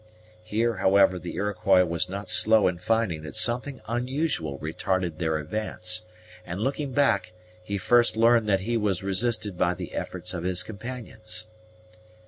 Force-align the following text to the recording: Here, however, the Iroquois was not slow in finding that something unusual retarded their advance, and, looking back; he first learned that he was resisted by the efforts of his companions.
Here, 0.43 0.77
however, 0.77 1.19
the 1.19 1.35
Iroquois 1.35 1.85
was 1.85 2.09
not 2.09 2.27
slow 2.27 2.67
in 2.67 2.79
finding 2.79 3.21
that 3.21 3.35
something 3.35 3.81
unusual 3.87 4.57
retarded 4.57 5.19
their 5.19 5.37
advance, 5.37 6.07
and, 6.43 6.59
looking 6.59 6.91
back; 6.91 7.33
he 7.63 7.77
first 7.77 8.17
learned 8.17 8.49
that 8.49 8.61
he 8.61 8.77
was 8.77 9.03
resisted 9.03 9.59
by 9.59 9.75
the 9.75 9.93
efforts 9.93 10.33
of 10.33 10.43
his 10.43 10.63
companions. 10.63 11.45